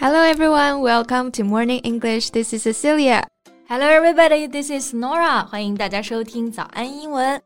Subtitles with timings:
[0.00, 2.30] Hello everyone, welcome to Morning English.
[2.30, 3.26] This is Cecilia.
[3.68, 5.44] Hello everybody, this is Norah.
[5.44, 7.42] 欢迎大家收听早安英文。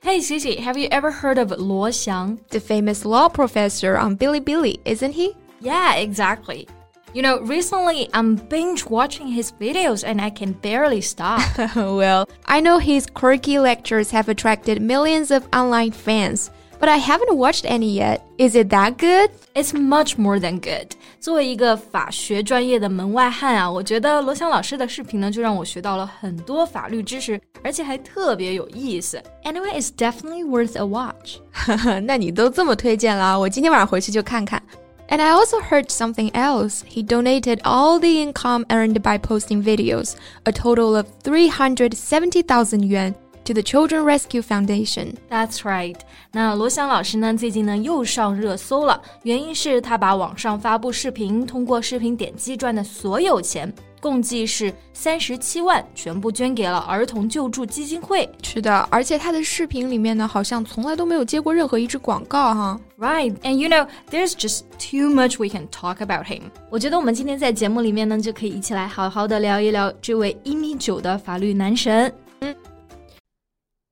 [0.00, 2.38] Hey Ceci, have you ever heard of Luo Xiang?
[2.48, 5.34] The famous law professor on Bilibili, isn't he?
[5.60, 6.66] Yeah, exactly.
[7.12, 11.42] You know, recently I'm binge watching his videos and I can barely stop.
[11.76, 17.37] well, I know his quirky lectures have attracted millions of online fans But I haven't
[17.37, 18.21] watched any yet.
[18.37, 19.29] Is it that good?
[19.55, 20.89] It's much more than good.
[21.21, 29.21] 作为一个法学专业的门外汉啊，我觉得罗翔老师的视频呢，就让我学到了很多法律知识，而且还特别有意思。
[29.45, 31.37] Anyway, it's definitely worth a watch.
[32.03, 34.61] 那你都这么推荐了，我今天晚上回去就看看。
[35.07, 36.81] And I also heard something else.
[36.89, 43.13] He donated all the income earned by posting videos, a total of 370,000 yuan
[43.48, 45.14] to the Children Rescue Foundation.
[45.30, 45.96] That's right.
[46.32, 53.72] 那罗翔老师呢，最近呢又上热搜了，原因是他把网上发布视频通过视频点击赚的所有钱。
[54.00, 58.28] 共计是三十七万，全部捐给了儿童救助基金会。
[58.44, 62.78] 是的，而且他的视频里面呢，好像从来都没有接过任何一支广告哈。
[62.96, 66.42] Right, and you know, there's just too much we can talk about him.
[66.70, 72.12] 我觉得我们今天在节目里面呢，就可以一起来好好的聊一聊这位一米九的法律男神。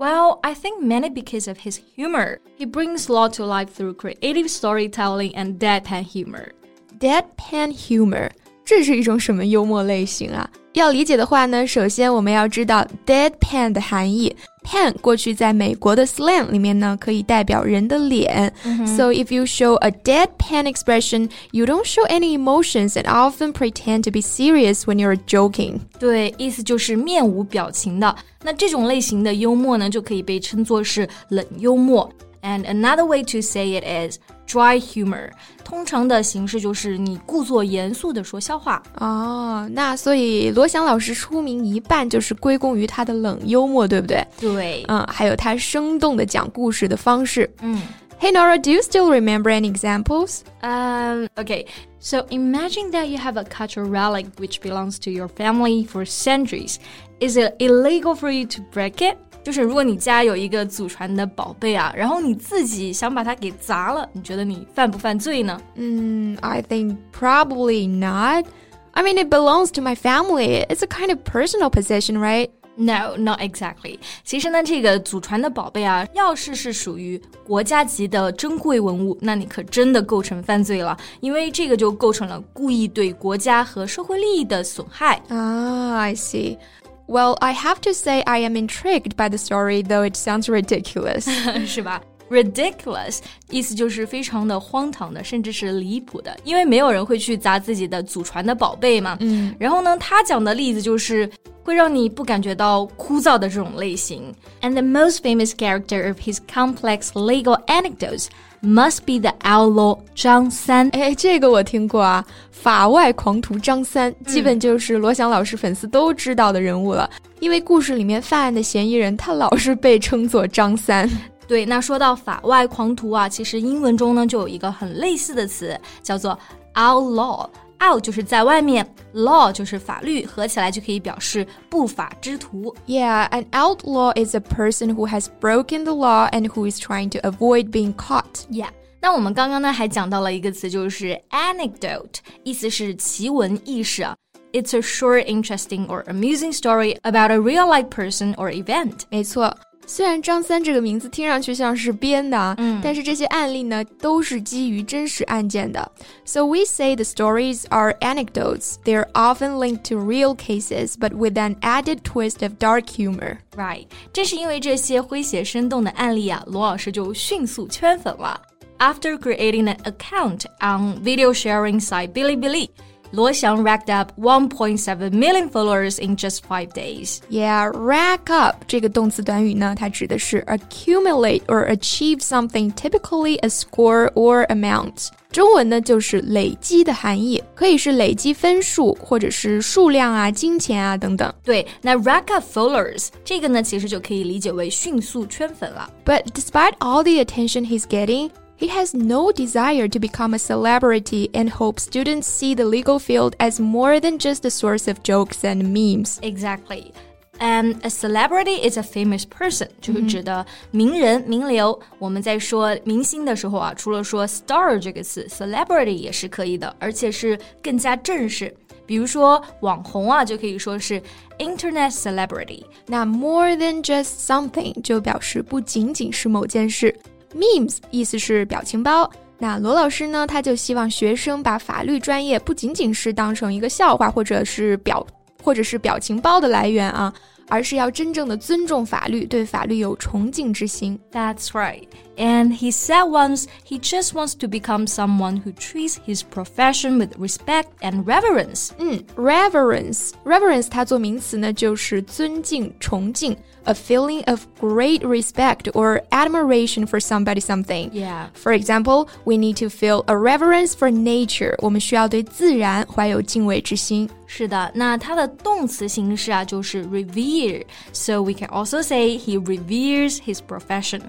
[0.00, 2.40] Well, I think mainly because of his humor.
[2.58, 6.52] He brings law to life through creative storytelling and deadpan humor.
[7.00, 8.30] Deadpan humor
[8.64, 10.50] 这是一种什么幽默类型啊？
[10.74, 14.34] 要理解的话呢，首先我们要知道 deadpan 的含义。
[14.64, 18.52] pan 过去在美国的 slang 里面呢，可以代表人的脸。
[18.86, 24.10] So if you show a deadpan expression, you don't show any emotions and often pretend to
[24.10, 25.80] be serious when you're joking.
[25.98, 28.16] 对，意思就是面无表情的。
[28.42, 32.10] 那这种类型的幽默呢，就可以被称作是冷幽默。
[32.43, 35.29] And another way to say it is dry humor。
[35.63, 38.81] 通常的形式就是你故作严肃的说笑话。
[38.95, 44.25] 哦，那所以罗翔老师出名一半就是归功于他的冷幽默，对不对？
[44.39, 47.49] 对，嗯，还有他生动的讲故事的方式。
[47.61, 47.81] 嗯。
[48.21, 50.43] Hey Norah, do you still remember any examples?
[50.61, 51.65] Um, okay.
[51.97, 56.77] So imagine that you have a cultural relic which belongs to your family for centuries.
[57.19, 59.17] Is it illegal for you to break it?
[59.43, 65.59] 就是如果你家有一个祖传的宝贝啊，然后你自己想把它给砸了，你觉得你犯不犯罪呢？
[65.73, 68.45] 嗯、mm,，I think probably not.
[68.91, 70.63] I mean, it belongs to my family.
[70.67, 72.51] It's a kind of personal possession, right?
[72.78, 73.98] No, not exactly.
[74.22, 85.14] 其实呢，这个祖传的宝贝啊，要是是属于国家级的珍贵文物，那你可真的构成犯罪了，因为这个就构成了故意对国家和社会利益的损害。
[85.28, 86.58] 啊、ah,，I see.
[87.06, 91.26] Well, I have to say I am intrigued by the story, though it sounds ridiculous.
[91.66, 93.19] 是吧 ？ridiculous
[93.49, 99.17] 意思就是非常的荒唐的，甚至是离谱的，因为没有人会去砸自己的祖传的宝贝嘛。
[99.19, 101.29] 嗯，然后呢，他讲的例子就是
[101.63, 104.33] 会让你不感觉到枯燥的这种类型。
[104.61, 108.27] And the most famous character of his complex legal anecdotes
[108.63, 110.89] must be the outlaw 张三。
[110.93, 117.09] 哎，这个我听过啊，法外狂徒张三，基本就是罗翔老师粉丝都知道的人物了。
[117.39, 121.09] 因为故事里面犯案的嫌疑人，他老是被称作张三。
[121.50, 126.38] 对，那说到法外狂徒啊，其实英文中呢就有一个很类似的词，叫做
[126.74, 132.74] outlaw。out 就是在外面，law 就是法律，合起来就可以表示不法之徒。
[132.86, 137.18] Yeah, an outlaw is a person who has broken the law and who is trying to
[137.18, 138.46] avoid being caught.
[138.50, 138.70] Yeah.
[138.98, 142.14] 那我们刚刚呢还讲到了一个词，就是 anecdote，
[142.44, 144.16] 意思是奇闻异事啊。
[144.52, 149.00] It's a short, interesting or amusing story about a real-life person or event.
[149.10, 149.54] 没错。
[149.90, 155.92] 虽然张三这个名字听上去像是编的啊，嗯，但是这些案例呢都是基于真实案件的。
[156.24, 158.74] So we say the stories are anecdotes.
[158.84, 163.38] They're often linked to real cases, but with an added twist of dark humor.
[163.56, 168.42] Right，正是因为这些诙谐生动的案例啊，罗老师就迅速圈粉了。
[168.78, 172.70] After creating an account on video sharing site Bilibili.
[173.12, 177.20] 罗翔 racked up 1.7 million followers in just five days.
[177.30, 185.08] Yeah, rack up 这个动词短语呢，它指的是 accumulate or achieve something, typically a score or amount.
[185.30, 191.32] 中文呢就是累积的含义，可以是累积分数，或者是数量啊、金钱啊等等。
[191.44, 195.88] 对，那 rack up followers 这个呢，其实就可以理解为迅速圈粉了。
[196.04, 198.30] But despite all the attention he's getting,
[198.60, 203.34] he has no desire to become a celebrity and hopes students see the legal field
[203.38, 206.18] as more than just a source of jokes and memes.
[206.22, 206.92] Exactly.
[207.38, 211.78] And a celebrity is a famous person，、嗯、就是指的名人、名流。
[211.98, 218.54] 我们在说明星的时候啊，除了说 star 这个词，celebrity 也是可以的，而且是更加正式。
[218.86, 220.98] 比如说网红啊，就可以说是
[221.38, 222.62] internet celebrity。
[222.86, 226.96] 那 more than just something 就表示不仅仅是某件事。
[227.35, 229.09] Memes 意思是表情包。
[229.37, 235.05] 那罗老师呢，他就希望学生把法律专业不仅仅是当成一个笑话，或者是表，
[235.43, 237.11] 或者是表情包的来源啊。
[237.50, 240.98] 而是要真正的尊重法律，对法律有崇敬之心。
[241.12, 241.86] That's right.
[242.16, 247.16] And he said once he just wants to become someone who treats his profession with
[247.18, 248.70] respect and reverence.
[248.78, 253.36] 嗯，reverence reverence 它做名词呢，就是尊敬、崇敬。
[253.64, 257.90] A feeling of great respect or admiration for somebody something.
[257.90, 258.28] Yeah.
[258.32, 261.56] For example, we need to feel a reverence for nature.
[261.58, 264.08] 我们需要对自然怀有敬畏之心。
[264.33, 267.65] 是的，那它的动词形式啊，就是 revere。
[267.91, 271.01] So we can also say he reveres his profession.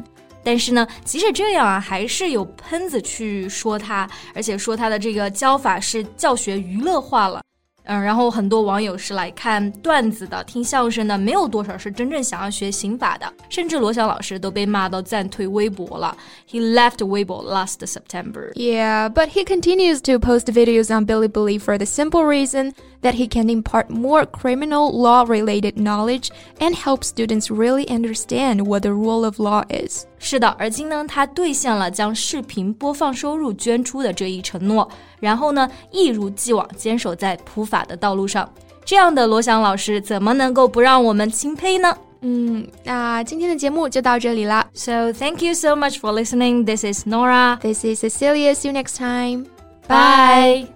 [0.42, 7.41] 但是呢，即使这样啊，还是有喷子去说他，而且说他的这个教法是教学娱乐化了。
[7.89, 13.33] 嗯，然后很多网友是来看段子的、听相声的，没有多少是真正想要学刑法的。
[13.47, 16.13] 甚至罗翔老师都被骂到暂退微博了。
[16.51, 18.51] He left Weibo last September.
[18.55, 22.73] Yeah, but he continues to post videos on Bilibili for the simple reason
[23.03, 28.91] that he can impart more criminal law-related knowledge and help students really understand what the
[28.91, 30.07] rule of law is.
[30.24, 34.88] 是的，而今呢，他兑现了将视频播放收入捐出的这一承诺，
[35.18, 38.48] 然后呢，一如既往坚守在普法的道路上。
[38.84, 41.92] 这样的罗翔老师，怎么能够不让我们钦佩呢？
[42.20, 44.64] 嗯，那今天的节目就到这里啦。
[44.74, 46.64] So thank you so much for listening.
[46.64, 47.58] This is Nora.
[47.60, 48.54] This is Cecilia.
[48.54, 49.46] See you next time.
[49.88, 50.68] Bye.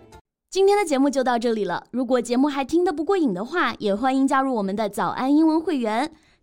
[0.51, 1.85] 今天的节目就到这里了。
[1.93, 6.11] 如果节目还听得不过瘾的话，也欢迎加入我们的早安英文会员。